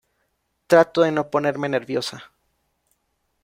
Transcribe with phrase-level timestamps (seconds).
[0.65, 2.31] Trato de no ponerme nerviosa.